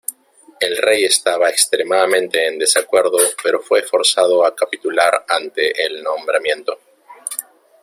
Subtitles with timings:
[0.59, 6.79] El rey estaba extremadamente en desacuerdo pero fue forzado a capitular ante el nombramiento.